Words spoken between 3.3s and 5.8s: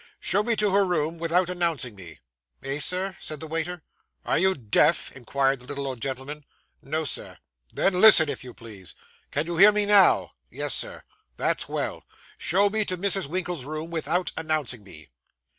the waiter. 'Are you deaf?' inquired the